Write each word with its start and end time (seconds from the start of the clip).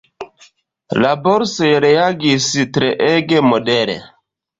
La 1.03 1.09
borsoj 1.27 1.69
reagis 1.85 2.47
treege 2.79 3.43
modere. 3.51 3.99